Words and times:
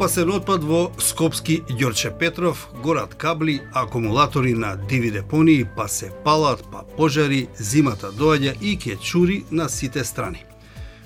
Опасен 0.00 0.30
отпад 0.32 0.62
во 0.64 0.78
Скопски 0.96 1.58
Ѓорче 1.68 2.08
Петров, 2.16 2.62
горат 2.82 3.12
кабли, 3.20 3.58
акумулатори 3.76 4.54
на 4.56 4.70
диви 4.88 5.10
депонии, 5.10 5.66
па 5.76 5.88
се 5.88 6.08
палат, 6.24 6.62
па 6.72 6.86
пожари, 6.96 7.48
зимата 7.58 8.08
доаѓа 8.08 8.54
и 8.62 8.78
ке 8.80 8.96
чури 8.96 9.44
на 9.50 9.68
сите 9.68 10.04
страни. 10.04 10.40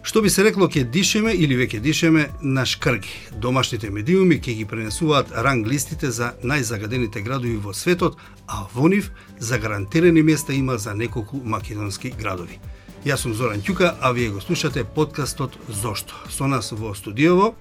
Што 0.07 0.23
би 0.23 0.31
се 0.31 0.45
рекло 0.47 0.69
ке 0.71 0.85
дишеме 0.85 1.35
или 1.35 1.59
веќе 1.59 1.81
дишеме 1.83 2.29
на 2.41 2.63
шкрги. 2.63 3.11
Домашните 3.35 3.91
медиуми 3.91 4.39
ќе 4.39 4.55
ги 4.61 4.65
пренесуваат 4.65 5.35
ранг 5.43 5.67
листите 5.67 6.15
за 6.15 6.31
најзагадените 6.47 7.19
градови 7.27 7.59
во 7.59 7.75
светот, 7.75 8.15
а 8.47 8.69
во 8.75 8.87
нив 8.87 9.11
загарантирани 9.41 10.23
места 10.23 10.55
има 10.55 10.79
за 10.79 10.95
неколку 10.95 11.43
македонски 11.43 12.15
градови. 12.15 12.63
Јас 13.05 13.27
сум 13.27 13.35
Зоран 13.35 13.59
Ќука, 13.59 13.97
а 14.01 14.15
вие 14.15 14.31
го 14.31 14.41
слушате 14.41 14.85
подкастот 14.85 15.59
Зошто. 15.69 16.15
Со 16.31 16.47
нас 16.47 16.71
во 16.71 16.95
студиово 16.95 17.57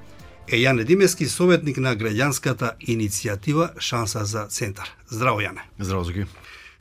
е 0.47 0.57
Јане 0.57 0.83
Димески, 0.83 1.27
советник 1.27 1.77
на 1.77 1.95
граѓанската 1.95 2.73
иницијатива 2.87 3.71
Шанса 3.79 4.25
за 4.25 4.47
центар. 4.47 4.89
Здраво, 5.09 5.41
Јане. 5.41 5.63
Здраво, 5.79 6.03
Зоки. 6.03 6.25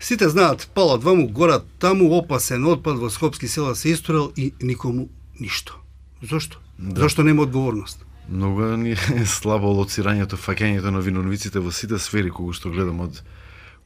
Сите 0.01 0.29
знаат, 0.29 0.71
палат 0.75 1.05
ваму, 1.05 1.29
горат 1.29 1.67
таму, 1.79 2.11
опасен 2.19 2.67
отпад 2.67 2.99
во 2.99 3.11
Скопски 3.11 3.49
села 3.49 3.75
се 3.75 3.95
исторел 3.95 4.33
и 4.37 4.53
никому 4.63 5.09
ништо. 5.41 5.79
Зошто? 6.23 6.59
Да. 6.79 7.01
Зошто 7.01 7.23
нема 7.23 7.43
одговорност? 7.43 8.05
Многу 8.29 8.77
ни 8.77 8.93
е 8.93 9.27
слабо 9.27 9.71
лоцирањето, 9.71 10.37
фаќањето 10.37 10.91
на 10.91 11.01
виновниците 11.01 11.61
во 11.61 11.71
сите 11.71 11.99
сфери 11.99 12.31
кои 12.31 12.53
што 12.53 12.71
гледам 12.71 13.01
од 13.01 13.23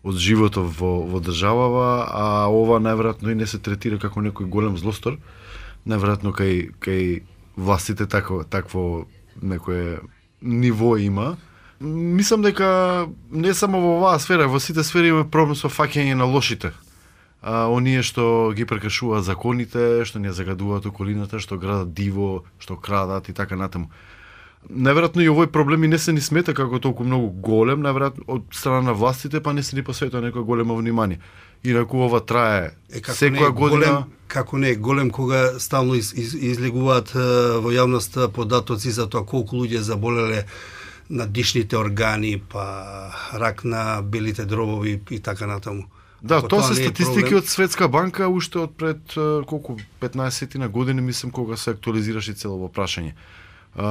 од 0.06 0.14
животот 0.22 0.70
во, 0.78 1.02
во 1.02 1.18
државава, 1.18 2.06
а 2.06 2.46
ова 2.46 2.78
најверојатно 2.78 3.32
и 3.32 3.34
не 3.34 3.46
се 3.46 3.58
третира 3.58 3.98
како 3.98 4.22
некој 4.22 4.46
голем 4.46 4.76
злостор. 4.78 5.18
Најверојатно 5.82 6.30
кај 6.30 6.78
кај 6.78 7.22
властите 7.56 8.06
тако 8.06 8.44
такво 8.44 9.08
некое 9.42 10.00
ниво 10.42 10.96
има. 10.96 11.36
Мислам 11.80 12.42
дека 12.42 13.08
не 13.30 13.54
само 13.54 13.80
во 13.80 13.96
оваа 13.98 14.18
сфера, 14.18 14.48
во 14.48 14.60
сите 14.60 14.84
сфери 14.84 15.12
има 15.12 15.24
проблем 15.28 15.56
со 15.56 15.68
фаќање 15.68 16.14
на 16.14 16.24
лошите. 16.24 16.72
А, 17.42 17.68
оние 17.68 18.02
што 18.02 18.52
ги 18.56 18.64
прекашуваат 18.64 19.24
законите, 19.24 20.04
што 20.08 20.18
не 20.18 20.32
загадуваат 20.32 20.86
околината, 20.86 21.38
што 21.38 21.58
градат 21.60 21.92
диво, 21.92 22.44
што 22.58 22.76
крадат 22.76 23.28
и 23.28 23.32
така 23.36 23.56
натаму. 23.56 23.90
Најверојатно 24.66 25.22
и 25.22 25.30
овој 25.30 25.46
проблем 25.54 25.84
и 25.84 25.88
не 25.88 25.98
се 25.98 26.12
ни 26.12 26.20
смета 26.20 26.54
како 26.54 26.80
толку 26.82 27.04
многу 27.06 27.28
голем, 27.30 27.84
најверојатно 27.86 28.24
од 28.26 28.46
страна 28.50 28.88
на 28.90 28.94
властите, 28.98 29.40
па 29.40 29.52
не 29.52 29.62
се 29.62 29.76
ни 29.76 29.84
посветува 29.86 30.24
некој 30.24 30.42
големо 30.44 30.76
внимание. 30.76 31.20
Инаку 31.62 32.02
ова 32.06 32.20
трае 32.20 32.72
е, 32.90 33.00
како 33.00 33.18
секоја 33.18 33.52
година. 33.54 33.78
Голем, 33.78 34.16
како 34.26 34.58
не 34.58 34.72
е 34.74 34.76
голем 34.76 35.10
кога 35.10 35.58
стално 35.62 35.94
из, 35.94 36.12
из, 36.12 36.34
излегуваат 36.34 37.14
во 37.62 37.70
јавност 37.70 38.18
податоци 38.34 38.90
за 38.90 39.06
тоа 39.06 39.26
колку 39.26 39.62
луѓе 39.62 39.84
заболеле 39.86 40.46
на 41.08 41.26
дишните 41.26 41.78
органи, 41.78 42.42
па 42.48 43.12
рак 43.34 43.64
на 43.64 44.02
белите 44.02 44.44
дробови 44.44 45.00
и 45.10 45.20
така 45.20 45.46
натаму. 45.46 45.86
Да, 46.22 46.42
тоа 46.42 46.62
се 46.62 46.74
статистики 46.74 47.30
проблем... 47.30 47.38
од 47.38 47.48
Светска 47.48 47.88
банка 47.88 48.26
уште 48.28 48.58
од 48.66 48.74
пред 48.74 49.14
колку 49.46 49.78
15 50.02 50.58
на 50.58 50.68
години 50.68 51.00
мислам 51.00 51.30
кога 51.30 51.56
се 51.56 51.70
актуализираше 51.70 52.34
цело 52.34 52.66
прашање 52.68 53.14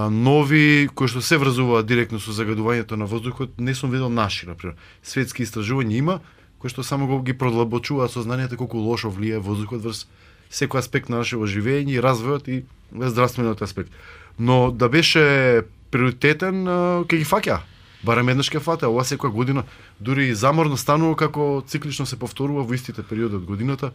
нови 0.10 0.90
кои 0.96 1.08
што 1.08 1.22
се 1.22 1.38
врзуваат 1.38 1.86
директно 1.86 2.20
со 2.20 2.34
загадувањето 2.34 2.98
на 2.98 3.06
воздухот, 3.06 3.54
не 3.58 3.76
сум 3.76 3.92
видел 3.92 4.10
наши, 4.10 4.48
например. 4.50 4.76
Светски 5.04 5.46
истражувања 5.46 5.94
има, 5.94 6.20
кои 6.60 6.70
што 6.70 6.84
само 6.84 7.08
го 7.08 7.22
ги 7.22 7.38
продлабочуваат 7.38 8.12
сознанието 8.12 8.58
колку 8.58 8.82
лошо 8.82 9.14
влијае 9.14 9.44
воздухот 9.46 9.86
врз 9.86 10.08
секој 10.50 10.80
аспект 10.82 11.10
на 11.10 11.22
нашето 11.22 11.46
живење 11.46 11.98
и 11.98 12.02
развојот 12.02 12.50
и 12.50 12.66
здравствениот 12.92 13.62
аспект. 13.62 13.92
Но 14.40 14.72
да 14.72 14.90
беше 14.90 15.66
приоритетен, 15.92 16.66
ќе 17.06 17.18
ги 17.18 17.26
фаќа. 17.26 17.62
Барем 18.06 18.30
еднаш 18.30 18.50
ќе 18.50 18.62
фата, 18.62 18.90
ова 18.90 19.06
секоја 19.06 19.34
година 19.34 19.64
дури 20.00 20.30
и 20.30 20.36
заморно 20.36 20.78
станува 20.78 21.16
како 21.16 21.64
циклично 21.68 22.06
се 22.06 22.18
повторува 22.18 22.66
во 22.66 22.74
истите 22.74 23.04
периоди 23.04 23.38
од 23.38 23.46
годината. 23.46 23.92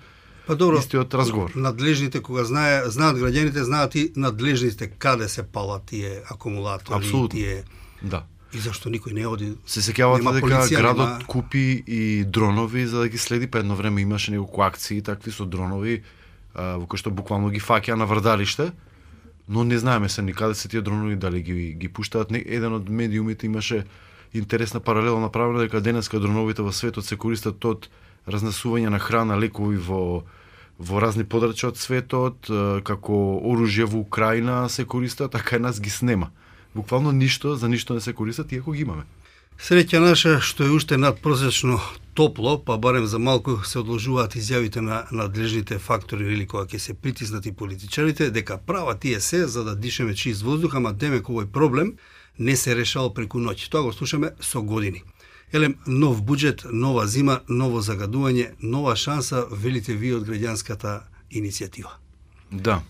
Па 0.50 0.56
добро, 0.56 0.78
истиот 0.83 1.15
разговор. 1.15 1.53
Надлежните 1.55 2.19
кога 2.19 2.43
знае, 2.43 2.83
знаат 2.91 3.21
граѓаните, 3.22 3.62
знаат 3.62 3.94
и 3.94 4.09
надлежните 4.19 4.88
каде 4.91 5.28
се 5.31 5.44
палат 5.47 5.84
тие 5.87 6.25
акумулатори, 6.27 6.97
Абсолютно. 6.97 7.38
тие 7.38 7.62
Да. 8.03 8.25
И 8.50 8.59
зашто 8.59 8.91
никој 8.91 9.15
не 9.15 9.27
оди? 9.31 9.53
Се 9.62 9.78
сеќавате 9.78 10.27
дека 10.27 10.43
полиција, 10.43 10.81
градот 10.83 11.06
нема... 11.06 11.27
купи 11.31 11.84
и 11.87 12.25
дронови 12.27 12.83
за 12.91 13.05
да 13.05 13.09
ги 13.09 13.19
следи, 13.19 13.47
па 13.47 13.62
едно 13.62 13.77
време 13.78 14.03
имаше 14.03 14.34
неколку 14.34 14.66
акции 14.66 14.99
такви 15.03 15.31
со 15.31 15.47
дронови 15.47 16.03
а, 16.50 16.83
во 16.83 16.91
кои 16.91 16.99
што 16.99 17.15
буквално 17.15 17.55
ги 17.55 17.62
фаќа 17.62 17.94
на 17.94 18.10
врдалиште, 18.10 18.72
но 19.47 19.62
не 19.62 19.78
знаеме 19.78 20.10
се 20.10 20.27
никаде 20.27 20.59
се 20.59 20.66
тие 20.66 20.83
дронови 20.83 21.15
дали 21.15 21.47
ги 21.47 21.78
ги 21.78 21.89
пуштаат. 21.89 22.34
Не, 22.34 22.43
еден 22.43 22.75
од 22.75 22.91
медиумите 22.91 23.47
имаше 23.47 23.87
интересна 24.34 24.81
паралела 24.83 25.21
направена 25.22 25.62
дека 25.62 25.78
денеска 25.78 26.19
дроновите 26.19 26.66
во 26.66 26.75
светот 26.75 27.06
се 27.06 27.15
користат 27.15 27.62
од 27.65 27.87
разнесување 28.27 28.91
на 28.91 28.99
храна, 28.99 29.39
лекови 29.39 29.78
во 29.78 30.27
во 30.81 31.01
разни 31.01 31.25
подрачја 31.29 31.71
од 31.71 31.79
светот, 31.79 32.49
како 32.85 33.17
оружје 33.45 33.85
во 33.85 34.01
Украина 34.01 34.69
се 34.69 34.85
користат, 34.85 35.33
така 35.37 35.57
и 35.57 35.61
нас 35.61 35.81
ги 35.81 35.91
снема 35.91 36.31
буквално 36.75 37.13
ништо, 37.13 37.57
за 37.57 37.69
ништо 37.69 37.95
не 37.95 38.01
се 38.01 38.13
користат, 38.13 38.53
иако 38.53 38.73
ги 38.73 38.83
имаме. 38.83 39.03
Среќа 39.61 39.99
наша 40.01 40.39
што 40.41 40.65
е 40.65 40.73
уште 40.73 40.97
надпросечно 40.97 41.81
топло, 42.17 42.57
па 42.65 42.79
барем 42.79 43.07
за 43.07 43.19
малку 43.19 43.59
се 43.65 43.83
одложуваат 43.83 44.37
изјавите 44.41 44.81
на 44.81 45.05
надлежните 45.13 45.79
фактори 45.79 46.33
или 46.33 46.47
кога 46.47 46.65
ќе 46.65 46.79
се 46.79 46.95
притиснати 46.95 47.53
политичарите 47.53 48.31
дека 48.31 48.57
права 48.59 48.95
тие 48.95 49.21
се 49.21 49.47
за 49.47 49.65
да 49.65 49.77
дишеме 49.77 50.15
чист 50.15 50.43
воздух, 50.43 50.75
ама 50.75 50.93
демек 50.93 51.29
овој 51.29 51.51
проблем 51.53 51.99
не 52.39 52.57
се 52.57 52.75
решал 52.75 53.13
преку 53.13 53.39
ноќ. 53.39 53.69
Тоа 53.69 53.83
го 53.83 53.93
слушаме 53.93 54.33
со 54.41 54.63
години. 54.63 55.03
Елем, 55.53 55.75
нов 55.87 56.22
буџет, 56.22 56.65
нова 56.71 57.06
зима, 57.11 57.41
ново 57.49 57.81
загадување, 57.83 58.53
нова 58.62 58.94
шанса, 58.97 59.47
велите 59.50 59.97
ви 59.99 60.15
од 60.15 60.28
граѓанската 60.28 61.00
иницијатива. 61.31 61.97
Да, 62.50 62.83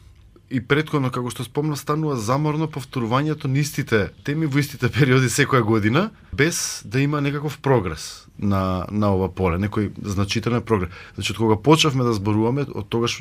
и 0.51 0.61
предходно, 0.61 1.13
како 1.15 1.31
што 1.31 1.45
спомна, 1.47 1.77
станува 1.79 2.17
заморно 2.19 2.67
повторувањето 2.69 3.49
на 3.49 3.63
истите 3.63 4.09
теми 4.27 4.49
во 4.51 4.59
истите 4.59 4.91
периоди 4.91 5.31
секоја 5.31 5.63
година, 5.63 6.11
без 6.33 6.83
да 6.85 7.01
има 7.01 7.21
некаков 7.21 7.61
прогрес 7.63 8.27
на, 8.39 8.85
на 8.91 9.13
ова 9.15 9.31
поле, 9.31 9.61
некој 9.63 9.93
значителен 10.03 10.63
прогрес. 10.67 10.91
Значи, 11.15 11.33
од 11.33 11.39
кога 11.39 11.57
почнавме 11.57 12.05
да 12.05 12.13
зборуваме, 12.13 12.67
од 12.67 12.89
тогаш 12.91 13.21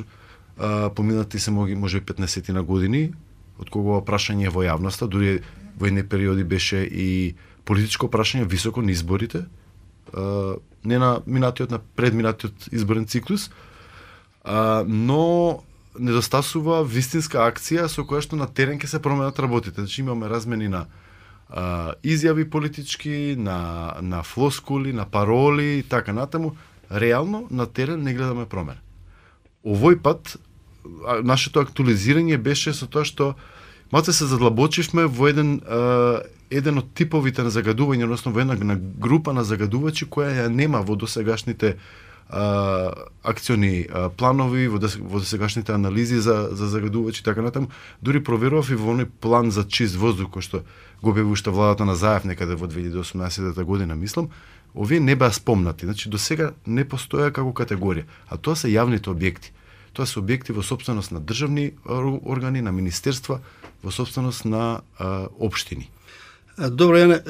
а, 0.58 0.90
поминати 0.90 1.38
се 1.38 1.54
моги, 1.54 1.78
може 1.78 2.00
15 2.00 2.50
на 2.50 2.62
години, 2.62 3.12
од 3.62 3.70
кога 3.70 3.96
ова 3.96 4.04
прашање 4.04 4.50
во 4.50 4.66
јавноста, 4.66 5.06
дури 5.06 5.38
во 5.78 5.86
едни 5.86 6.02
периоди 6.02 6.44
беше 6.44 6.82
и 6.82 7.36
политичко 7.70 8.10
прашање 8.10 8.48
високо 8.50 8.82
на 8.82 8.90
изборите, 8.90 9.44
а, 10.10 10.56
не 10.84 10.98
на 10.98 11.20
минатиот, 11.26 11.70
на 11.70 11.78
предминатиот 11.78 12.70
изборен 12.74 13.06
циклус, 13.06 13.50
а, 14.44 14.82
но 14.86 15.62
недостасува 15.98 16.80
вистинска 16.86 17.44
акција 17.46 17.86
со 17.90 18.02
која 18.06 18.24
што 18.26 18.38
на 18.38 18.48
терен 18.50 18.80
ќе 18.80 18.90
се 18.90 19.02
променат 19.02 19.38
работите. 19.38 19.82
Значи 19.82 20.02
имаме 20.02 20.30
размени 20.30 20.68
на 20.68 20.86
а, 21.46 21.94
изјави 22.02 22.48
политички, 22.50 23.36
на, 23.38 23.94
на 24.02 24.22
флоскули, 24.22 24.92
на 24.92 25.06
пароли 25.06 25.78
и 25.78 25.82
така 25.82 26.12
натаму. 26.12 26.56
Реално 26.90 27.46
на 27.50 27.66
терен 27.66 28.02
не 28.02 28.14
гледаме 28.14 28.46
промена. 28.50 28.82
Овој 29.62 30.00
пат 30.02 30.38
нашето 31.22 31.60
актуализирање 31.62 32.38
беше 32.40 32.74
со 32.74 32.88
тоа 32.90 33.04
што 33.04 33.34
малце 33.92 34.14
се 34.16 34.26
задлабочивме 34.26 35.06
во 35.06 35.28
еден 35.30 35.60
а, 35.66 36.22
еден 36.50 36.78
од 36.78 36.92
типовите 36.94 37.42
на 37.46 37.50
загадување, 37.54 38.04
односно 38.04 38.32
во 38.32 38.42
една 38.42 38.56
на 38.58 38.76
група 38.76 39.32
на 39.32 39.44
загадувачи 39.44 40.06
која 40.10 40.44
ја 40.44 40.48
нема 40.48 40.82
во 40.82 40.96
досегашните 40.96 41.76
а, 42.28 42.92
акциони 43.22 43.86
а, 43.86 44.08
планови, 44.08 44.66
во, 44.68 44.78
во 44.78 45.18
досегашните 45.18 45.72
анализи 45.72 46.20
за, 46.20 46.48
за 46.52 46.66
загадувачи 46.66 47.20
и 47.20 47.24
така 47.24 47.42
натаму. 47.42 47.70
Дури 48.02 48.22
проверував 48.24 48.70
и 48.70 48.78
во 48.78 48.94
оној 48.94 49.06
план 49.20 49.50
за 49.50 49.64
чист 49.64 49.96
воздух 49.96 50.30
кој 50.34 50.42
што 50.42 50.62
го 51.02 51.12
бе 51.12 51.22
уште 51.22 51.50
владата 51.50 51.84
на 51.84 51.94
Заев 51.94 52.24
некаде 52.24 52.54
во 52.54 52.66
2018 52.66 53.64
година, 53.64 53.94
мислам, 53.94 54.30
овие 54.74 55.00
не 55.00 55.16
беа 55.16 55.32
спомнати. 55.32 55.86
Значи, 55.86 56.10
до 56.10 56.18
сега 56.18 56.52
не 56.66 56.84
постоја 56.84 57.32
како 57.32 57.54
категорија. 57.54 58.04
А 58.28 58.36
тоа 58.36 58.56
се 58.56 58.68
јавните 58.68 59.10
објекти. 59.10 59.54
Тоа 59.92 60.06
се 60.06 60.20
објекти 60.20 60.54
во 60.54 60.62
собственост 60.62 61.10
на 61.10 61.20
државни 61.20 61.72
органи, 61.86 62.62
на 62.62 62.72
министерства, 62.72 63.40
во 63.82 63.90
собственост 63.90 64.44
на 64.44 64.82
а, 64.98 65.26
општини. 65.38 65.90
Добро, 66.68 66.98
Јане, 66.98 67.22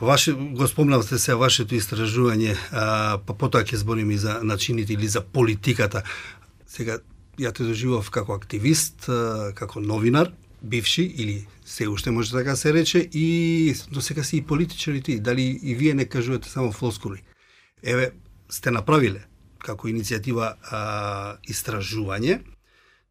ваше, 0.00 0.32
го 0.32 0.66
спомнавте 0.66 1.20
се 1.22 1.36
вашето 1.38 1.76
истражување, 1.78 2.56
па 3.22 3.34
потоа 3.38 3.62
ќе 3.62 3.78
збориме 3.78 4.16
и 4.16 4.18
за 4.18 4.40
начините 4.42 4.96
или 4.96 5.06
за 5.06 5.20
политиката. 5.22 6.02
Сега, 6.66 6.98
ја 7.38 7.52
те 7.54 7.62
доживав 7.62 8.10
како 8.10 8.34
активист, 8.34 9.06
како 9.54 9.80
новинар, 9.80 10.32
бивши 10.62 11.06
или 11.06 11.46
се 11.64 11.86
уште 11.86 12.10
може 12.10 12.32
така 12.32 12.56
се 12.56 12.74
рече, 12.74 13.06
и 13.12 13.74
до 13.92 14.00
сега 14.00 14.24
си 14.24 14.36
и 14.36 14.42
политичари 14.42 15.02
ти. 15.02 15.20
Дали 15.20 15.46
и 15.62 15.74
вие 15.74 15.94
не 15.94 16.04
кажувате 16.04 16.50
само 16.50 16.72
флоскули? 16.72 17.22
Еве, 17.82 18.10
сте 18.50 18.74
направиле 18.74 19.28
како 19.62 19.86
иницијатива 19.86 20.56
а, 20.58 21.38
истражување. 21.46 22.40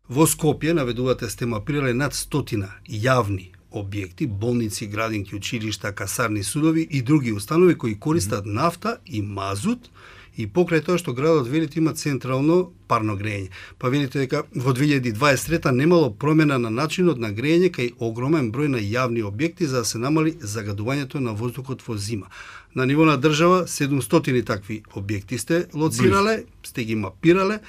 Во 0.09 0.27
Скопје, 0.27 0.75
наведувате, 0.75 1.29
сте 1.29 1.45
мапирале 1.45 1.93
над 1.93 2.13
стотина 2.13 2.75
јавни 2.89 3.54
објекти, 3.75 4.27
болници, 4.27 4.87
градинки, 4.87 5.35
училишта, 5.35 5.91
касарни, 5.91 6.43
судови 6.43 6.87
и 6.91 7.01
други 7.01 7.33
установи 7.33 7.75
кои 7.75 7.99
користат 7.99 8.45
нафта 8.45 8.97
и 9.05 9.21
мазут 9.21 9.89
и 10.37 10.45
покрај 10.51 10.83
тоа 10.83 10.99
што 10.99 11.13
градот 11.15 11.47
велите 11.47 11.79
има 11.79 11.93
централно 11.95 12.71
парно 12.91 13.15
грејење. 13.19 13.49
Па 13.79 13.89
видите 13.89 14.19
дека 14.19 14.43
во 14.51 14.73
2023 14.75 15.71
немало 15.71 16.11
промена 16.11 16.57
на 16.59 16.69
начинот 16.69 17.19
на 17.19 17.31
грејење 17.35 17.71
кај 17.71 17.91
огромен 17.99 18.51
број 18.51 18.71
на 18.75 18.83
јавни 18.83 19.23
објекти 19.23 19.65
за 19.65 19.83
да 19.83 19.85
се 19.85 19.97
намали 19.97 20.35
загадувањето 20.41 21.23
на 21.23 21.33
воздухот 21.33 21.83
во 21.87 21.97
зима. 21.97 22.27
На 22.75 22.85
ниво 22.85 23.05
на 23.05 23.17
држава 23.17 23.65
700 23.67 24.45
такви 24.45 24.83
објекти 24.93 25.37
сте 25.37 25.65
лоцирале, 25.73 26.43
сте 26.63 26.83
ги 26.83 26.95
мапирале, 26.95 27.59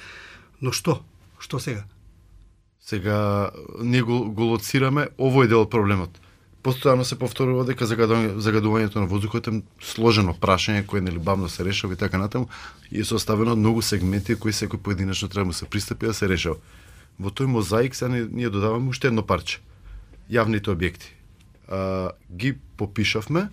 но 0.61 0.71
што? 0.71 1.03
Што 1.39 1.59
сега? 1.59 1.85
Сега 2.87 3.49
ние 3.83 4.01
го, 4.01 4.31
го 4.31 4.53
лоцираме 4.53 5.09
овој 5.19 5.51
дел 5.51 5.65
од 5.67 5.71
проблемот 5.73 6.21
постојано 6.67 7.05
се 7.07 7.15
повторува 7.19 7.63
дека 7.67 7.87
загадувањето 7.87 8.99
на 8.99 9.07
воздухот 9.07 9.47
е 9.47 9.59
сложено 9.83 10.33
прашање 10.35 10.85
кое 10.87 11.01
нели 11.01 11.19
бавно 11.19 11.49
се 11.49 11.63
решава 11.65 11.95
и 11.95 11.99
така 11.99 12.19
натаму 12.19 12.49
и 12.91 12.99
е 13.01 13.07
составено 13.07 13.53
од 13.55 13.61
многу 13.61 13.81
сегменти 13.81 14.35
кои 14.35 14.51
секој 14.51 14.81
поединечно 14.83 15.29
треба 15.31 15.53
да 15.53 15.57
се 15.57 15.69
пристапи 15.69 16.09
да 16.11 16.13
се 16.13 16.27
решава. 16.27 16.57
Во 17.19 17.31
тој 17.31 17.47
мозаик 17.47 17.95
сега 17.95 18.11
ние, 18.11 18.27
ние 18.31 18.49
додаваме 18.49 18.91
уште 18.91 19.07
едно 19.07 19.23
парче. 19.23 19.61
Јавните 20.31 20.73
објекти. 20.73 21.13
А, 21.67 22.11
ги 22.31 22.57
попишавме, 22.77 23.47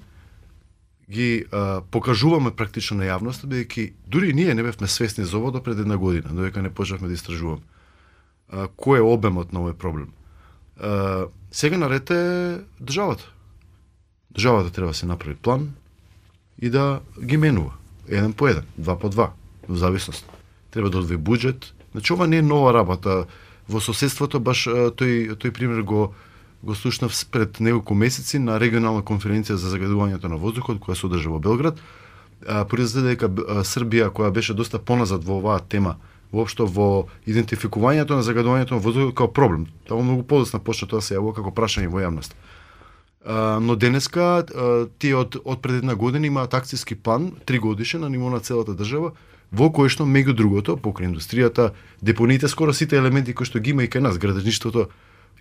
ги 1.11 1.45
а, 1.53 1.83
покажуваме 1.91 2.51
практично 2.51 2.99
на 2.99 3.07
јавноста, 3.07 3.47
бидејќи 3.47 3.93
дури 4.11 4.35
ние 4.35 4.55
не 4.55 4.63
бевме 4.63 4.89
свесни 4.89 5.25
за 5.25 5.39
ово 5.39 5.55
до 5.55 5.63
пред 5.63 5.79
една 5.79 5.97
година, 5.97 6.35
додека 6.35 6.63
не 6.63 6.75
почнавме 6.75 7.09
да 7.09 7.15
истражуваме. 7.15 7.63
А, 8.51 8.69
кој 8.69 9.01
е 9.01 9.07
обемот 9.07 9.53
на 9.53 9.61
овој 9.61 9.75
проблем? 9.75 10.13
А, 10.81 11.27
сега 11.51 11.79
на 11.79 11.95
е 11.95 12.61
државата. 12.83 13.25
Државата 14.35 14.71
треба 14.71 14.89
да 14.89 14.95
се 14.95 15.07
направи 15.07 15.35
план 15.35 15.75
и 16.59 16.71
да 16.71 17.01
ги 17.25 17.37
менува. 17.37 17.73
Еден 18.09 18.33
по 18.33 18.49
еден, 18.49 18.65
два 18.79 18.99
по 18.99 19.09
два, 19.09 19.33
во 19.69 19.77
зависност. 19.77 20.27
Треба 20.71 20.91
да 20.91 20.99
одвои 20.99 21.17
буџет. 21.17 21.73
Значи, 21.93 22.13
ова 22.13 22.27
не 22.27 22.37
е 22.37 22.43
нова 22.43 22.75
работа. 22.75 23.27
Во 23.69 23.81
соседството 23.81 24.41
баш 24.41 24.67
тој, 24.67 25.39
тој 25.39 25.51
пример 25.51 25.83
го 25.83 26.15
го 26.65 26.75
слушнав 26.75 27.27
пред 27.31 27.61
неколку 27.61 27.95
месеци 27.95 28.39
на 28.39 28.57
регионална 28.61 29.03
конференција 29.05 29.61
за 29.61 29.69
загадувањето 29.69 30.29
на 30.33 30.41
воздухот 30.41 30.81
која 30.81 30.97
се 30.97 31.07
одржа 31.07 31.29
во 31.29 31.39
Белград. 31.39 31.77
Произлезе 32.41 33.05
дека 33.05 33.29
Србија 33.69 34.09
која 34.09 34.33
беше 34.33 34.57
доста 34.57 34.79
поназад 34.79 35.25
во 35.25 35.39
оваа 35.39 35.61
тема 35.61 35.97
воопшто 36.35 36.67
во 36.67 37.07
идентификувањето 37.27 38.19
на 38.19 38.27
загадувањето 38.27 38.77
на 38.77 38.83
воздухот 38.83 39.15
како 39.15 39.33
проблем. 39.33 39.69
Тоа 39.89 40.03
многу 40.03 40.27
подоцна 40.27 40.59
почна 40.59 40.89
тоа 40.91 41.03
се 41.03 41.17
јавува 41.17 41.39
како 41.39 41.55
прашање 41.55 41.89
во 41.89 42.03
јавност. 42.03 42.35
но 43.61 43.75
денеска 43.75 44.45
тие 44.99 45.17
од 45.17 45.37
од 45.45 45.61
пред 45.63 45.81
една 45.81 45.95
година 45.95 46.27
имаат 46.27 46.53
акцијски 46.53 46.95
план 46.95 47.31
три 47.47 47.59
годишен 47.59 48.01
на 48.01 48.09
ниво 48.09 48.31
на 48.31 48.41
целата 48.41 48.75
држава 48.75 49.15
во 49.53 49.71
кој 49.71 49.89
што 49.89 50.05
меѓу 50.05 50.35
другото 50.35 50.77
покрај 50.77 51.09
индустријата, 51.09 51.73
депониите 52.03 52.49
скоро 52.49 52.73
сите 52.73 52.97
елементи 52.97 53.33
кои 53.33 53.47
што 53.47 53.61
ги 53.61 53.71
има 53.71 53.85
и 53.85 53.89
кај 53.89 54.01
нас 54.01 54.19
градежништвото 54.19 54.89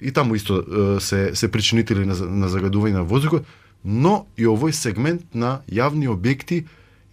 и 0.01 0.11
таму 0.11 0.35
исто 0.35 0.63
се 0.99 1.35
се 1.35 1.51
причинители 1.51 2.05
на, 2.05 2.15
на 2.15 2.47
загадување 2.47 2.93
на 2.93 3.03
воздухот, 3.03 3.45
но 3.83 4.27
и 4.37 4.45
овој 4.47 4.71
сегмент 4.71 5.35
на 5.35 5.61
јавни 5.67 6.07
објекти 6.07 6.63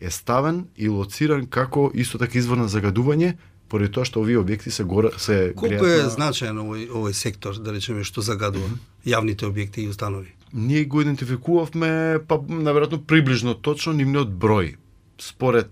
е 0.01 0.11
ставен 0.11 0.67
и 0.77 0.89
лоциран 0.89 1.47
како 1.47 1.91
исто 1.95 2.19
така 2.19 2.39
извор 2.39 2.57
на 2.57 2.69
загадување 2.69 3.35
поради 3.71 3.93
тоа 3.95 4.05
што 4.09 4.25
овие 4.25 4.41
објекти 4.43 4.73
се 4.75 4.85
гора 4.85 5.15
се 5.19 5.53
Колку 5.57 5.87
е 5.87 6.03
на... 6.03 6.11
значаен 6.11 6.59
овој 6.59 6.89
овој 6.91 7.15
сектор, 7.15 7.55
да 7.55 7.73
речеме 7.73 8.05
што 8.05 8.21
загадува 8.21 8.67
mm 8.67 8.75
-hmm. 8.75 9.13
јавните 9.13 9.47
објекти 9.47 9.87
и 9.87 9.89
установи? 9.89 10.35
Ние 10.53 10.85
го 10.85 11.01
идентификувавме 11.01 12.19
па 12.29 12.35
наверојатно 12.39 12.99
приближно 13.07 13.55
точно 13.55 13.93
нивниот 13.93 14.29
број 14.29 14.77
според 15.19 15.69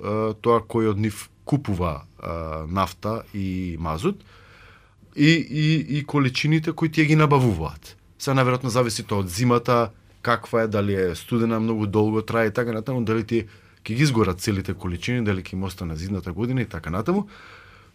е, 0.00 0.34
тоа 0.40 0.60
кој 0.60 0.90
од 0.90 0.98
нив 0.98 1.28
купува 1.44 2.02
е, 2.02 2.26
нафта 2.68 3.22
и 3.34 3.76
мазут 3.78 4.24
и, 5.16 5.30
и, 5.50 5.98
и 5.98 6.04
количините 6.04 6.72
кои 6.72 6.88
тие 6.88 7.04
ги 7.04 7.16
набавуваат. 7.16 7.96
Се 8.18 8.30
наверојатно 8.30 8.68
зависи 8.68 9.02
тоа 9.02 9.24
од 9.24 9.28
зимата, 9.28 9.90
каква 10.22 10.62
е, 10.62 10.68
дали 10.68 10.94
е 10.94 11.14
студена 11.14 11.60
многу 11.60 11.86
долго 11.86 12.22
трае 12.22 12.46
и 12.46 12.54
така 12.54 12.72
натаму, 12.72 13.04
дали 13.04 13.24
ти 13.24 13.46
ќе 13.84 13.94
ги 13.94 14.02
изгорат 14.02 14.40
целите 14.40 14.74
количини, 14.74 15.24
дали 15.24 15.42
ќе 15.42 15.54
им 15.54 15.64
остане 15.64 15.96
зидната 15.96 16.32
година 16.32 16.62
и 16.62 16.66
така 16.66 16.90
натаму. 16.90 17.26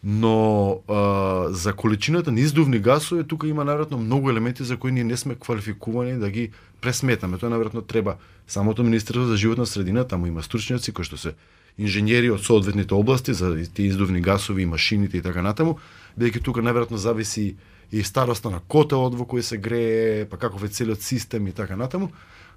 Но 0.04 0.82
а, 0.88 1.48
за 1.50 1.74
количината 1.74 2.32
на 2.32 2.40
издувни 2.40 2.80
гасови 2.80 3.24
тука 3.24 3.48
има 3.48 3.66
наверно 3.66 3.98
многу 3.98 4.30
елементи 4.30 4.64
за 4.64 4.78
кои 4.78 4.92
ние 4.92 5.04
не 5.04 5.18
сме 5.18 5.36
квалификувани 5.36 6.20
да 6.20 6.30
ги 6.30 6.52
пресметаме. 6.82 7.38
Тоа 7.38 7.50
наверно 7.50 7.82
треба 7.82 8.16
самото 8.48 8.84
Министерство 8.84 9.26
за 9.26 9.38
животна 9.38 9.66
средина, 9.66 10.04
таму 10.04 10.28
има 10.28 10.46
стручњаци 10.46 10.94
кои 10.94 11.06
што 11.06 11.18
се 11.18 11.34
инженери 11.78 12.30
од 12.30 12.44
соодветните 12.46 12.94
области 12.94 13.34
за 13.34 13.50
тие 13.74 13.90
издувни 13.90 14.22
гасови 14.22 14.64
и 14.64 14.70
машините 14.70 15.18
и 15.18 15.26
така 15.26 15.42
натаму, 15.42 15.80
бидејќи 16.20 16.44
тука 16.44 16.62
наверно 16.62 16.98
зависи 16.98 17.56
и 17.92 18.04
староста 18.04 18.50
на 18.50 18.62
котелот 18.62 19.16
во 19.16 19.26
кој 19.26 19.42
се 19.42 19.58
грее, 19.58 20.26
па 20.30 20.38
каков 20.38 20.64
е 20.64 20.70
целиот 20.70 21.02
систем 21.02 21.48
и 21.48 21.52
така 21.52 21.76
натаму. 21.76 22.12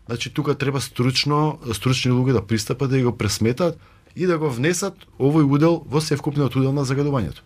Значи 0.08 0.31
тука 0.34 0.55
треба 0.55 0.81
стручно, 0.81 1.58
стручни 1.72 2.12
луѓе 2.12 2.32
да 2.32 2.43
пристапат 2.46 2.90
да 2.90 3.02
го 3.02 3.12
пресметат 3.12 3.78
и 4.16 4.26
да 4.26 4.38
го 4.38 4.49
внесат 4.49 4.96
овој 5.20 5.44
удел 5.44 5.82
во 5.84 6.00
севкупниот 6.00 6.56
удел 6.56 6.72
на 6.72 6.84
загадувањето. 6.88 7.44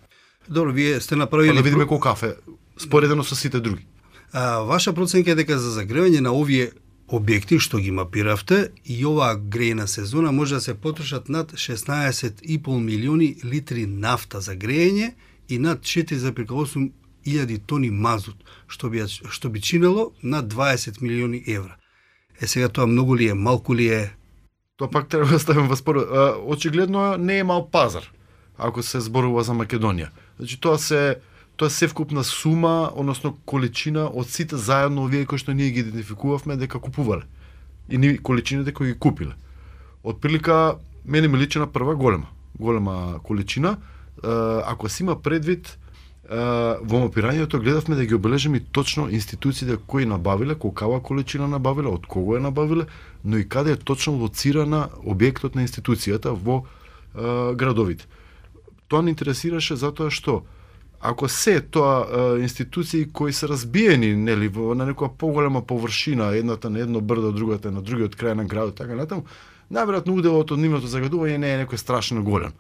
Добро, 0.49 0.71
вие 0.71 1.01
сте 1.01 1.17
направиле 1.17 1.51
па 1.51 1.57
да 1.57 1.63
видиме 1.63 1.87
колку 1.87 2.01
кафе 2.01 2.37
споредено 2.79 3.25
со 3.25 3.35
сите 3.35 3.61
други. 3.61 3.87
А, 4.33 4.63
ваша 4.63 4.93
проценка 4.93 5.31
е 5.31 5.35
дека 5.35 5.59
за 5.59 5.75
загревање 5.75 6.23
на 6.23 6.31
овие 6.31 6.71
објекти 7.11 7.59
што 7.59 7.83
ги 7.83 7.91
мапиравте 7.91 8.71
и 8.87 9.03
оваа 9.05 9.35
грејна 9.35 9.87
сезона 9.87 10.33
може 10.33 10.55
да 10.55 10.61
се 10.61 10.75
потрошат 10.75 11.29
над 11.29 11.53
16,5 11.53 12.79
милиони 12.79 13.37
литри 13.45 13.87
нафта 13.87 14.41
за 14.41 14.55
грејење 14.55 15.13
и 15.49 15.59
над 15.59 15.83
4,8 15.83 16.91
илјади 17.27 17.59
тони 17.67 17.91
мазут, 17.91 18.39
што 18.67 18.89
би, 18.89 19.03
што 19.07 19.51
би 19.51 19.61
чинело 19.61 20.13
над 20.23 20.55
20 20.55 21.03
милиони 21.03 21.43
евра. 21.47 21.82
Е 22.43 22.47
сега 22.47 22.69
тоа 22.69 22.87
многу 22.87 23.17
ли 23.17 23.29
е, 23.29 23.35
малку 23.35 23.75
ли 23.75 23.89
е? 23.89 24.11
Тоа 24.77 24.91
пак 24.91 25.09
треба 25.09 25.27
да 25.31 25.39
ставим 25.39 25.69
во 25.69 25.77
спор. 25.77 26.03
Очигледно 26.47 27.17
не 27.17 27.39
е 27.39 27.45
мал 27.45 27.71
пазар 27.71 28.11
ако 28.59 28.83
се 28.83 29.01
зборува 29.01 29.43
за 29.43 29.55
Македонија. 29.57 30.11
Значи 30.39 30.61
тоа 30.61 30.79
се 30.79 31.19
тоа 31.57 31.71
се 31.71 31.89
вкупна 31.89 32.25
сума, 32.25 32.91
односно 32.95 33.37
количина 33.47 34.07
од 34.09 34.31
сите 34.31 34.57
заедно 34.57 35.05
овие 35.05 35.27
кои 35.27 35.39
што 35.39 35.55
ние 35.55 35.71
ги 35.71 35.85
идентификувавме 35.85 36.57
дека 36.57 36.81
купувале. 36.81 37.27
И 37.91 37.99
ни 37.99 38.19
количините 38.19 38.73
кои 38.73 38.93
ги 38.93 38.99
купиле. 38.99 39.35
Од 40.05 40.21
прилика 40.21 40.77
мене 41.05 41.29
ми 41.29 41.39
личи 41.39 41.59
на 41.59 41.67
прва 41.67 41.95
голема, 41.97 42.27
голема 42.59 43.21
количина. 43.23 43.77
Ако 44.67 44.89
се 44.89 45.03
има 45.03 45.23
предвид 45.23 45.79
во 46.29 47.01
мапирањето 47.03 47.59
гледавме 47.59 47.97
да 47.97 48.05
ги 48.07 48.15
обележиме 48.15 48.61
точно 48.61 49.09
институциите 49.11 49.77
кои 49.87 50.07
набавиле, 50.07 50.55
колкава 50.55 51.03
количина 51.03 51.49
набавиле, 51.49 51.89
од 51.89 52.07
кого 52.07 52.37
е 52.37 52.41
набавиле, 52.41 52.87
но 53.25 53.39
и 53.39 53.49
каде 53.49 53.73
е 53.73 53.77
точно 53.77 54.15
лоцирана 54.23 54.89
објектот 55.03 55.57
на 55.59 55.67
институцијата 55.67 56.31
во 56.31 56.63
е, 56.63 57.55
градовите. 57.55 58.07
Тоа 58.89 59.03
не 59.03 59.11
интересираше 59.11 59.77
затоа 59.77 60.11
што 60.11 60.45
ако 61.03 61.29
се 61.29 61.61
тоа 61.61 62.07
е, 62.07 62.43
институции 62.43 63.11
кои 63.13 63.33
се 63.33 63.49
разбиени 63.49 64.15
нели 64.15 64.49
во 64.49 64.75
на 64.79 64.87
некоја 64.87 65.11
поголема 65.19 65.63
површина, 65.67 66.31
едната 66.39 66.71
на 66.71 66.79
едно 66.79 67.01
брдо, 67.01 67.33
другата 67.33 67.71
на 67.75 67.83
другиот 67.83 68.15
крај 68.15 68.39
на 68.39 68.45
градот, 68.45 68.79
така 68.79 68.95
натаму, 68.95 69.27
најверојатно 69.75 70.15
уделот 70.15 70.53
од 70.55 70.63
нивното 70.63 70.87
загадување 70.87 71.43
не 71.43 71.51
е 71.51 71.65
некој 71.65 71.83
страшно 71.83 72.23
голем. 72.23 72.55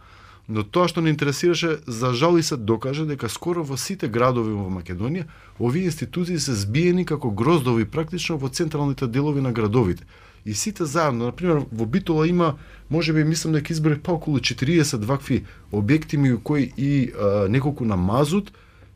Но 0.49 0.63
тоа 0.63 0.89
што 0.91 1.01
не 1.01 1.13
интересираше, 1.15 1.79
за 1.87 2.13
жал 2.15 2.37
и 2.37 2.43
се 2.43 2.57
докаже 2.57 3.07
дека 3.07 3.29
скоро 3.29 3.63
во 3.63 3.77
сите 3.79 4.09
градови 4.09 4.51
во 4.51 4.67
Македонија, 4.75 5.29
овие 5.59 5.87
институции 5.87 6.39
се 6.39 6.55
збиени 6.59 7.05
како 7.07 7.31
гроздови 7.31 7.85
практично 7.87 8.37
во 8.39 8.49
централните 8.49 9.07
делови 9.07 9.41
на 9.41 9.53
градовите. 9.53 10.05
И 10.45 10.55
сите 10.55 10.85
заедно, 10.85 11.27
на 11.27 11.33
пример, 11.33 11.63
во 11.71 11.87
Битола 11.87 12.27
има, 12.27 12.57
може 12.91 13.13
би 13.13 13.25
мислам 13.25 13.55
дека 13.55 13.73
избори 13.73 14.01
па 14.03 14.13
околу 14.19 14.43
40 14.43 15.05
вакви 15.07 15.45
објекти 15.73 16.19
меѓу 16.19 16.43
кои 16.43 16.73
и 16.77 17.13
а, 17.15 17.47
неколку 17.49 17.85
на 17.85 17.97
мазут 17.97 18.53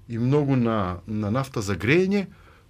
и 0.08 0.18
многу 0.18 0.56
на 0.56 0.98
на 1.06 1.30
нафта 1.30 1.62
за 1.62 1.76
грејење, 1.76 2.26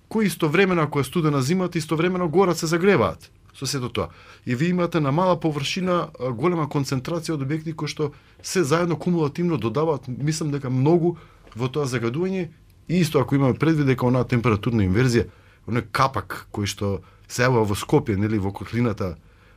кои 0.09 0.27
истовремено 0.27 0.83
ако 0.83 1.01
е 1.01 1.05
студена 1.05 1.43
зимата, 1.43 1.79
истовремено 1.79 2.29
горат 2.29 2.59
се 2.59 2.67
загреваат 2.67 3.31
со 3.57 3.67
сето 3.67 3.89
тоа. 3.89 4.09
И 4.47 4.55
ви 4.55 4.69
имате 4.69 5.01
на 5.01 5.13
мала 5.13 5.41
површина 5.41 6.09
голема 6.37 6.69
концентрација 6.69 7.35
од 7.35 7.43
објекти 7.47 7.75
кои 7.75 7.89
што 7.89 8.13
се 8.43 8.65
заедно 8.65 8.97
кумулативно 8.97 9.57
додаваат, 9.57 10.09
мислам 10.09 10.51
дека 10.51 10.71
многу 10.71 11.17
во 11.57 11.69
тоа 11.69 11.87
загадување 11.87 12.49
и 12.89 13.01
исто 13.01 13.21
ако 13.21 13.35
имаме 13.35 13.55
предвид 13.55 13.87
дека 13.87 14.07
онаа 14.07 14.29
температурна 14.29 14.85
инверзија, 14.85 15.27
оној 15.67 15.89
капак 15.93 16.47
кој 16.53 16.67
што 16.67 17.01
се 17.29 17.47
јавува 17.47 17.65
во 17.67 17.75
Скопје, 17.75 18.17
нели 18.17 18.39
во 18.39 18.53
котлината 18.53 19.17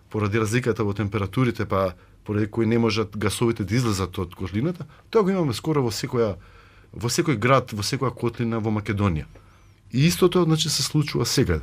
поради 0.10 0.40
разликата 0.40 0.84
во 0.84 0.94
температурите, 0.94 1.66
па 1.66 1.94
поради 2.26 2.48
кои 2.48 2.66
не 2.66 2.80
можат 2.80 3.18
гасовите 3.18 3.64
да 3.64 3.76
излезат 3.76 4.18
од 4.18 4.36
котлината, 4.36 4.88
тоа 5.10 5.24
го 5.24 5.30
имаме 5.30 5.54
скоро 5.54 5.82
во 5.82 5.92
секоја 5.92 6.38
во 6.94 7.10
секој 7.10 7.38
град, 7.38 7.74
во 7.74 7.84
секоја 7.86 8.14
котлина 8.16 8.60
во 8.60 8.72
Македонија. 8.74 9.28
И 9.92 10.06
истото 10.08 10.44
значи 10.44 10.70
се 10.70 10.84
случува 10.84 11.26
сега 11.26 11.62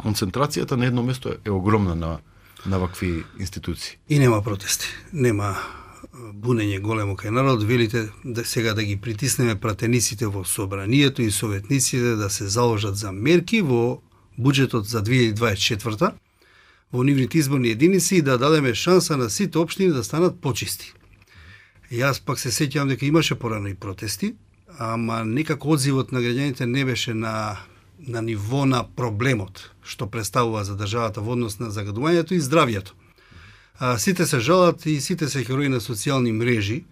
концентрацијата 0.00 0.76
на 0.76 0.86
едно 0.86 1.02
место 1.02 1.36
е 1.44 1.50
огромна 1.50 1.94
на 1.94 2.18
на 2.66 2.78
вакви 2.78 3.24
институции. 3.38 3.96
И 4.08 4.18
нема 4.18 4.42
протести. 4.42 4.86
Нема 5.12 5.56
бунење 6.12 6.80
големо 6.80 7.14
кај 7.16 7.30
народ, 7.30 7.62
велите 7.64 8.08
да 8.24 8.44
сега 8.44 8.74
да 8.74 8.84
ги 8.84 8.96
притиснеме 8.96 9.54
пратениците 9.60 10.26
во 10.26 10.44
собранието 10.44 11.22
и 11.22 11.30
советниците 11.30 12.16
да 12.16 12.30
се 12.30 12.48
заложат 12.48 12.96
за 12.96 13.12
мерки 13.12 13.62
во 13.62 14.02
буџетот 14.38 14.84
за 14.84 15.02
2024 15.02 16.12
во 16.92 17.04
нивните 17.04 17.38
изборни 17.38 17.68
единици 17.68 18.16
и 18.16 18.22
да 18.22 18.38
дадеме 18.38 18.74
шанса 18.74 19.16
на 19.16 19.30
сите 19.30 19.58
општини 19.58 19.92
да 19.92 20.04
станат 20.04 20.40
почисти. 20.40 20.92
Јас 21.90 22.22
пак 22.24 22.38
се 22.38 22.50
сеќавам 22.50 22.88
дека 22.88 23.06
имаше 23.06 23.34
порано 23.34 23.68
и 23.68 23.74
протести, 23.74 24.34
ама 24.78 25.24
некако 25.24 25.72
одзивот 25.74 26.12
на 26.12 26.20
граѓаните 26.20 26.64
не 26.66 26.84
беше 26.84 27.14
на 27.14 27.58
на 28.06 28.22
ниво 28.22 28.64
на 28.66 28.84
проблемот 28.84 29.70
што 29.82 30.06
представува 30.06 30.64
за 30.64 30.76
државата 30.78 31.20
во 31.20 31.34
однос 31.34 31.58
на 31.58 31.70
загадувањето 31.74 32.36
и 32.36 32.40
здравјето. 32.40 32.94
А, 33.78 33.98
сите 33.98 34.26
се 34.26 34.40
жалат 34.40 34.86
и 34.86 35.00
сите 35.00 35.28
се 35.28 35.44
херои 35.44 35.68
на 35.68 35.80
социјални 35.80 36.32
мрежи. 36.32 36.84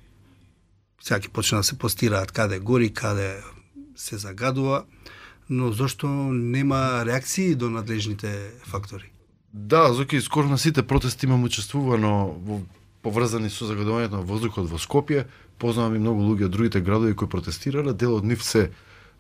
Сега 1.00 1.20
ќе 1.20 1.30
почна 1.30 1.60
да 1.62 1.68
се 1.68 1.78
постираат 1.78 2.32
каде 2.32 2.58
гори, 2.58 2.90
каде 2.90 3.38
се 3.96 4.18
загадува, 4.18 4.84
но 5.50 5.72
зошто 5.72 6.08
нема 6.32 7.04
реакции 7.06 7.54
до 7.54 7.70
надлежните 7.70 8.50
фактори? 8.66 9.12
Да, 9.52 9.92
Зоки, 9.92 10.20
скоро 10.20 10.48
на 10.48 10.58
сите 10.58 10.82
протести 10.82 11.26
имам 11.26 11.44
учествувано 11.44 12.36
во 12.44 12.60
поврзани 13.02 13.50
со 13.50 13.64
загадувањето 13.64 14.18
на 14.18 14.26
воздухот 14.26 14.68
во 14.68 14.78
Скопје. 14.78 15.26
Познавам 15.58 15.96
и 15.96 16.02
многу 16.02 16.22
луѓе 16.22 16.50
од 16.50 16.52
другите 16.52 16.80
градови 16.80 17.14
кои 17.14 17.28
протестирале. 17.28 17.94
Дел 17.94 18.14
од 18.16 18.24
нив 18.24 18.42
се 18.42 18.70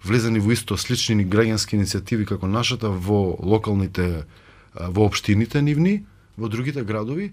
влезени 0.04 0.40
во 0.40 0.52
исто 0.52 0.76
слични 0.76 1.26
граѓански 1.26 1.78
иницијативи 1.78 2.26
како 2.26 2.46
нашата 2.46 2.90
во 2.90 3.36
локалните 3.42 4.26
во 4.74 5.06
општините 5.08 5.62
нивни, 5.62 6.04
во 6.36 6.48
другите 6.48 6.84
градови, 6.84 7.32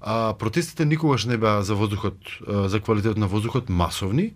а 0.00 0.34
протестите 0.38 0.84
никогаш 0.84 1.24
не 1.24 1.36
беа 1.36 1.62
за 1.62 1.74
воздухот, 1.74 2.18
за 2.46 2.80
квалитетот 2.80 3.18
на 3.18 3.26
воздухот 3.26 3.68
масовни. 3.68 4.34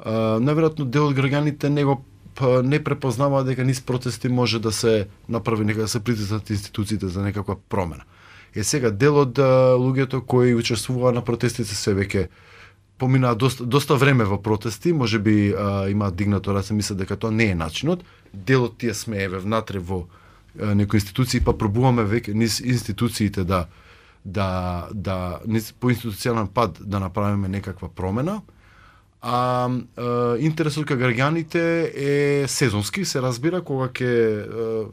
Наверојатно 0.00 0.86
дел 0.86 1.10
од 1.10 1.18
граѓаните 1.18 1.68
не 1.68 1.84
го 1.84 2.00
па, 2.34 2.62
не 2.62 2.78
препознава 2.82 3.44
дека 3.44 3.64
низ 3.64 3.80
протести 3.80 4.28
може 4.28 4.60
да 4.60 4.72
се 4.72 5.08
направи 5.28 5.64
нека 5.64 5.80
да 5.80 5.88
се 5.88 6.00
притиснат 6.00 6.50
институциите 6.50 7.08
за 7.08 7.22
некаква 7.22 7.56
промена. 7.68 8.04
Е 8.54 8.64
сега 8.64 8.90
дел 8.90 9.18
од 9.20 9.38
луѓето 9.78 10.24
кои 10.26 10.54
учествуваа 10.54 11.12
на 11.12 11.22
протестите 11.22 11.74
се 11.74 11.94
веќе 11.94 12.28
поминаа 13.00 13.34
доста, 13.34 13.64
доста 13.64 13.96
време 13.96 14.24
во 14.24 14.38
протести, 14.42 14.92
може 14.92 15.18
би 15.18 15.54
а, 15.56 15.88
има 15.88 16.10
дигнато 16.10 16.54
раце, 16.54 16.74
мисля 16.74 16.94
дека 17.00 17.16
тоа 17.16 17.32
не 17.32 17.50
е 17.50 17.54
начинот. 17.54 18.04
делот 18.34 18.78
тие 18.78 18.94
сме 18.94 19.24
еве 19.24 19.38
внатре 19.38 19.78
во 19.78 20.06
а, 20.60 20.74
некои 20.74 21.00
институции, 21.00 21.40
па 21.40 21.56
пробуваме 21.56 22.04
веќе 22.04 22.34
низ 22.34 22.60
институциите 22.60 23.44
да 23.44 23.66
да 24.24 24.88
да 24.94 25.40
низ 25.46 25.72
по 25.72 25.90
институционален 25.90 26.48
пат 26.48 26.78
да 26.80 27.00
направиме 27.00 27.48
некаква 27.48 27.88
промена. 27.88 28.42
А, 29.22 29.68
а 29.96 30.36
интересот 30.38 30.84
кај 30.84 31.00
граѓаните 31.00 31.62
е 31.96 32.48
сезонски, 32.48 33.04
се 33.04 33.22
разбира, 33.22 33.60
кога 33.60 33.88
ќе 33.88 34.88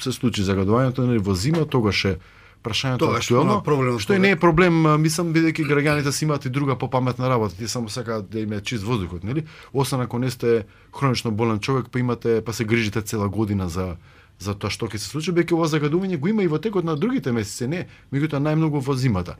се 0.00 0.12
случи 0.12 0.44
загадувањето 0.44 1.04
нели 1.04 1.18
во 1.18 1.34
зима, 1.34 1.64
тогаш 1.64 2.04
е 2.04 2.16
прашањето 2.62 3.08
Тоа 3.08 3.18
актуелно, 3.18 3.60
проблем, 3.64 3.98
што 3.98 4.14
и 4.14 4.22
не 4.22 4.34
е 4.34 4.38
проблем, 4.40 4.82
мислам 5.00 5.32
бидејќи 5.34 5.66
граѓаните 5.68 6.12
си 6.12 6.24
имаат 6.26 6.46
и 6.46 6.52
друга 6.52 6.76
попаметна 6.78 7.28
работа, 7.28 7.56
тие 7.56 7.68
само 7.68 7.88
сакаат 7.88 8.30
да 8.30 8.40
им 8.40 8.52
е 8.52 8.60
чист 8.60 8.84
воздухот, 8.84 9.24
нели? 9.24 9.46
Освен 9.72 10.00
ако 10.00 10.18
не 10.18 10.30
сте 10.30 10.64
хронично 10.92 11.30
болен 11.30 11.60
човек, 11.60 11.86
па 11.92 11.98
имате 11.98 12.40
па 12.44 12.52
се 12.52 12.64
грижите 12.64 13.02
цела 13.02 13.28
година 13.28 13.68
за 13.68 13.96
за 14.40 14.54
тоа 14.56 14.72
што 14.72 14.88
ќе 14.88 14.96
се 14.96 15.10
случи, 15.10 15.34
беќе 15.36 15.52
ова 15.52 15.68
загадување 15.68 16.16
го 16.16 16.30
има 16.32 16.42
и 16.42 16.48
во 16.48 16.58
текот 16.58 16.84
на 16.84 16.96
другите 16.96 17.32
месеци, 17.32 17.68
не, 17.68 17.84
меѓутоа 18.08 18.40
најмногу 18.40 18.80
во 18.80 18.96
зимата. 18.96 19.36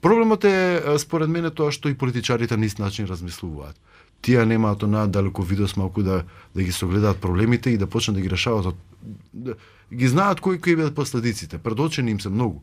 Проблемот 0.00 0.44
е 0.44 0.82
според 0.98 1.28
мене 1.28 1.50
тоа 1.50 1.72
што 1.72 1.88
и 1.88 1.98
политичарите 1.98 2.56
на 2.56 2.66
ист 2.66 2.78
начин 2.78 3.06
размислуваат. 3.06 3.76
Тие 4.22 4.44
немаат 4.46 4.82
онаа 4.82 5.08
видос 5.42 5.76
малку 5.76 6.02
да 6.02 6.24
да 6.54 6.62
ги 6.62 6.72
согледаат 6.72 7.20
проблемите 7.20 7.70
и 7.70 7.78
да 7.78 7.86
почнат 7.86 8.16
да 8.16 8.20
ги 8.20 8.30
решаваат. 8.30 8.74
Да, 9.32 9.54
ги 9.94 10.08
знаат 10.08 10.40
кои 10.40 10.60
кои 10.60 10.76
бидат 10.76 10.94
последиците. 10.94 11.58
Предочени 11.58 12.10
им 12.10 12.20
се 12.20 12.28
многу. 12.28 12.62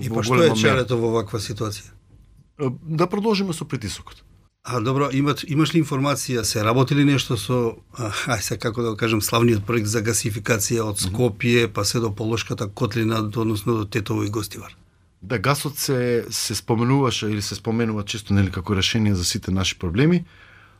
И 0.00 0.10
па 0.10 0.22
што 0.22 0.42
е 0.42 0.54
чарето 0.54 0.98
во 0.98 1.10
ваква 1.10 1.38
ситуација? 1.38 1.90
Да 2.82 3.06
продолжиме 3.06 3.52
со 3.52 3.64
притисокот. 3.64 4.24
А 4.62 4.80
добро, 4.80 5.08
имат, 5.12 5.40
имаш 5.48 5.72
ли 5.74 5.80
информација, 5.80 6.42
се 6.44 6.64
работи 6.64 6.94
ли 6.94 7.04
нешто 7.04 7.36
со, 7.40 7.80
ај 8.28 8.40
се 8.44 8.58
како 8.60 8.82
да 8.84 8.92
кажем, 8.96 9.22
славниот 9.24 9.64
проект 9.64 9.88
за 9.88 10.02
гасификација 10.04 10.84
од 10.84 11.00
Скопје, 11.00 11.64
па 11.72 11.84
се 11.84 12.00
до 12.04 12.12
Полошката 12.12 12.68
котлина, 12.68 13.22
односно 13.24 13.78
до 13.80 13.84
Тетово 13.88 14.24
и 14.24 14.30
Гостивар? 14.30 14.76
Да, 15.22 15.38
гасот 15.38 15.78
се, 15.78 16.24
се 16.30 16.54
споменуваше 16.54 17.28
или 17.28 17.42
се 17.42 17.54
споменува 17.54 18.04
често 18.04 18.34
нели 18.34 18.50
како 18.50 18.76
решение 18.76 19.14
за 19.14 19.24
сите 19.24 19.50
наши 19.50 19.78
проблеми. 19.78 20.24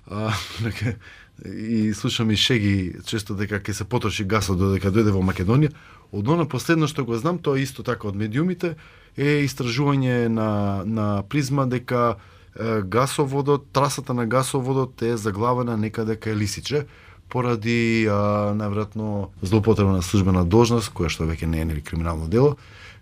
А, 0.06 0.32
и 1.44 1.94
слушам 1.94 2.30
и 2.30 2.36
шеги 2.36 2.94
често 3.06 3.34
дека 3.34 3.60
ќе 3.60 3.72
се 3.72 3.84
потроши 3.84 4.24
гасот 4.24 4.58
додека 4.58 4.92
дојде 4.92 5.12
во 5.12 5.20
Македонија. 5.24 5.72
Од 6.12 6.28
оно 6.28 6.48
последно 6.48 6.88
што 6.88 7.04
го 7.04 7.16
знам, 7.20 7.38
тоа 7.38 7.60
исто 7.60 7.84
така 7.84 8.08
од 8.08 8.16
медиумите, 8.16 8.74
е 9.16 9.44
истражување 9.44 10.28
на, 10.28 10.82
на 10.84 11.22
призма 11.28 11.66
дека 11.66 12.16
е, 12.56 12.82
гасоводот, 12.82 13.70
трасата 13.72 14.14
на 14.14 14.26
гасоводот 14.26 15.02
е 15.02 15.16
заглавена 15.16 15.76
некаде 15.76 16.16
кај 16.16 16.34
Лисиче, 16.34 16.86
поради 17.30 18.08
а, 18.10 18.50
најверојатно 18.58 19.30
злоупотреба 19.42 19.92
на 19.94 20.02
службена 20.02 20.44
должност, 20.44 20.90
која 20.92 21.12
што 21.12 21.28
веќе 21.28 21.46
не 21.46 21.62
е 21.62 21.68
нели 21.68 21.84
криминално 21.84 22.26
дело, 22.26 22.56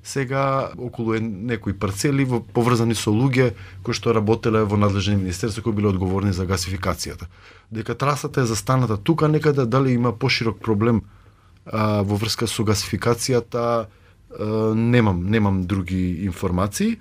сега 0.04 0.70
околу 0.78 1.14
е 1.14 1.20
некои 1.20 1.72
парцели 1.72 2.24
во, 2.24 2.40
поврзани 2.40 2.94
со 2.94 3.10
луѓе 3.10 3.52
кои 3.82 3.94
што 3.94 4.14
работеле 4.16 4.64
во 4.64 4.78
надлежни 4.80 5.16
министерства 5.16 5.62
кои 5.62 5.74
биле 5.76 5.90
одговорни 5.90 6.32
за 6.32 6.46
гасификацијата. 6.46 7.28
Дека 7.70 7.94
трасата 7.94 8.40
е 8.40 8.50
застаната 8.50 8.96
тука 8.96 9.28
некаде, 9.28 9.66
дали 9.66 9.92
има 9.92 10.12
поширок 10.12 10.60
проблем 10.60 11.02
а, 11.66 12.02
во 12.02 12.16
врска 12.16 12.46
со 12.46 12.64
гасификацијата, 12.64 13.86
а, 13.86 14.74
немам 14.74 15.26
немам 15.30 15.66
други 15.66 16.24
информации. 16.24 16.98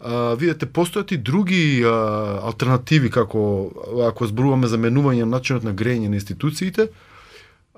А, 0.00 0.34
видете, 0.38 0.66
постојат 0.66 1.12
и 1.12 1.18
други 1.18 1.82
а, 1.82 2.40
алтернативи 2.46 3.10
како 3.10 3.70
ако 4.06 4.26
зборуваме 4.26 4.70
за 4.70 4.78
менување 4.78 5.26
на 5.26 5.36
начинот 5.38 5.64
на 5.66 5.74
грејење 5.74 6.08
на 6.08 6.22
институциите, 6.22 6.88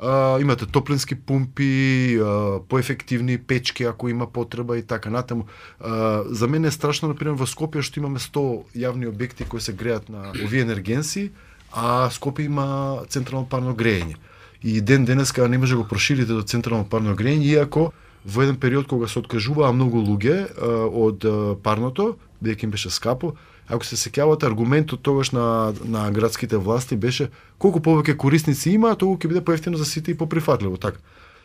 а, 0.00 0.40
имате 0.40 0.66
топлински 0.66 1.14
пумпи, 1.14 2.16
а, 2.16 2.61
поефективни 2.69 3.38
печки 3.38 3.85
ако 3.85 4.09
има 4.09 4.26
потреба 4.26 4.78
и 4.78 4.83
така 4.83 5.11
натаму. 5.11 5.45
А, 5.80 6.23
за 6.26 6.49
мене 6.49 6.69
е 6.69 6.71
страшно, 6.71 7.09
например, 7.09 7.37
во 7.37 7.47
Скопје 7.47 7.85
што 7.85 8.00
имаме 8.00 8.19
100 8.19 8.64
јавни 8.76 9.11
објекти 9.11 9.49
кои 9.49 9.61
се 9.61 9.73
греат 9.73 10.09
на 10.09 10.33
овие 10.33 10.64
енергенси, 10.64 11.30
а 11.73 12.09
Скопје 12.11 12.49
има 12.49 13.04
централно 13.09 13.49
парно 13.49 13.75
грејење. 13.76 14.16
И 14.62 14.80
ден 14.80 15.04
денеска 15.04 15.49
не 15.49 15.59
може 15.59 15.75
да 15.75 15.83
го 15.83 15.88
проширите 15.88 16.33
до 16.33 16.42
централно 16.42 16.85
парно 16.85 17.16
грејење, 17.16 17.61
иако 17.61 17.92
во 18.25 18.42
еден 18.42 18.57
период 18.57 18.88
кога 18.88 19.09
се 19.09 19.19
откажуваа 19.19 19.73
многу 19.73 20.00
луѓе 20.00 20.49
а, 20.49 20.88
од 20.88 21.25
а, 21.25 21.57
парното, 21.62 22.16
бидејќи 22.40 22.64
им 22.64 22.71
беше 22.71 22.90
скапо, 22.90 23.37
ако 23.71 23.87
се 23.87 23.97
сеќавате 23.97 24.47
аргументот 24.47 25.03
тогаш 25.03 25.31
на 25.31 25.73
на 25.85 26.11
градските 26.11 26.57
власти 26.57 26.97
беше 26.97 27.31
колку 27.59 27.81
повеќе 27.81 28.17
корисници 28.17 28.71
има, 28.75 28.97
толку 28.97 29.23
ќе 29.23 29.29
биде 29.29 29.45
поевтино 29.45 29.79
за 29.79 29.85
сите 29.85 30.11
и 30.11 30.19
поприфатливо, 30.19 30.77
така. 30.77 30.99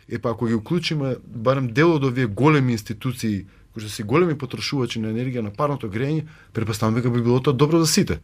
Е 0.09 0.19
па 0.19 0.31
ако 0.31 0.45
ги 0.45 0.53
уклучиме 0.53 1.15
барем 1.25 1.67
дел 1.67 1.95
од 1.95 2.03
овие 2.03 2.25
големи 2.25 2.73
институции 2.73 3.45
кои 3.73 3.83
што 3.83 3.91
се 3.91 4.03
големи 4.07 4.37
потрошувачи 4.39 5.01
на 5.03 5.11
енергија 5.11 5.43
на 5.43 5.51
парното 5.51 5.89
грејење, 5.91 6.23
препоставам 6.53 6.95
дека 6.95 7.09
би 7.11 7.21
било 7.21 7.41
тоа 7.43 7.53
добро 7.53 7.81
за 7.83 7.87
сите. 7.91 8.21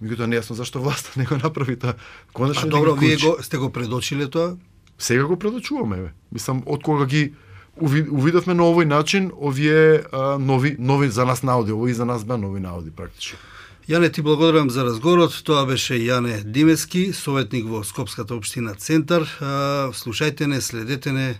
Меѓутоа 0.00 0.30
нејасно 0.32 0.56
зашто 0.56 0.80
власта 0.80 1.12
не 1.20 1.26
го 1.28 1.36
направи 1.36 1.76
тоа. 1.76 1.94
Конечно 2.32 2.66
а 2.66 2.70
добро, 2.70 2.94
вие 2.96 3.16
го 3.16 3.36
сте 3.42 3.58
го 3.58 3.70
предочиле 3.70 4.30
тоа? 4.30 4.56
Сега 4.98 5.24
го 5.24 5.36
предочуваме, 5.36 5.96
бе. 5.96 6.10
Мислам 6.32 6.62
од 6.66 6.82
кога 6.82 7.06
ги 7.06 7.34
увидовме 7.80 8.54
на 8.54 8.68
овој 8.70 8.84
начин 8.84 9.32
овие 9.34 10.04
а, 10.12 10.38
нови 10.38 10.76
нови 10.78 11.08
за 11.08 11.24
нас 11.24 11.42
наоди, 11.42 11.72
овој 11.72 11.92
за 11.92 12.04
нас 12.04 12.24
беа 12.24 12.38
нови 12.38 12.60
наоди 12.60 12.90
практично. 12.90 13.38
Јане, 13.88 14.08
ти 14.12 14.22
благодарам 14.22 14.70
за 14.70 14.84
разговорот. 14.84 15.34
Тоа 15.44 15.66
беше 15.66 15.94
Јане 15.94 16.42
Димески, 16.44 17.12
советник 17.12 17.66
во 17.68 17.84
Скопската 17.84 18.34
општина 18.34 18.74
Центар. 18.74 19.28
Слушајте 19.92 20.46
не, 20.46 20.60
следете 20.60 21.12
не 21.12 21.34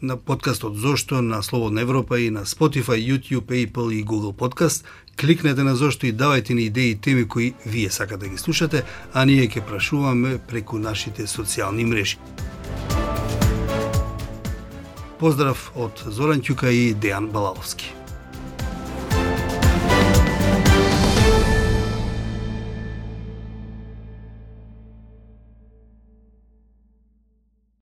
на 0.00 0.16
подкастот 0.16 0.76
Зошто 0.76 1.22
на 1.22 1.42
Слободна 1.42 1.80
Европа 1.80 2.20
и 2.20 2.30
на 2.30 2.44
Spotify, 2.44 2.96
YouTube, 2.96 3.52
Apple 3.52 3.92
и 3.92 4.04
Google 4.04 4.32
Podcast. 4.32 4.84
Кликнете 5.20 5.62
на 5.62 5.76
Зошто 5.76 6.06
и 6.06 6.12
давајте 6.12 6.54
ни 6.54 6.62
идеи 6.72 6.90
и 6.90 6.96
теми 6.96 7.28
кои 7.28 7.54
вие 7.66 7.90
сакате 7.90 8.24
да 8.24 8.28
ги 8.28 8.38
слушате, 8.38 8.84
а 9.12 9.24
ние 9.24 9.48
ќе 9.48 9.60
прашуваме 9.60 10.38
преку 10.38 10.78
нашите 10.78 11.26
социјални 11.26 11.84
мрежи. 11.84 12.16
Поздрав 15.24 15.60
од 15.80 16.02
Зоран 16.12 16.42
Ќука 16.44 16.68
и 16.68 16.90
Дејан 17.00 17.30
Балаловски. 17.32 17.86